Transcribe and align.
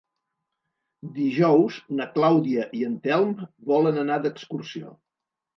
Dijous 1.17 1.77
na 2.01 2.09
Clàudia 2.17 2.65
i 2.79 2.83
en 2.89 2.97
Telm 3.05 3.37
volen 3.75 4.03
anar 4.07 4.21
d'excursió. 4.25 4.99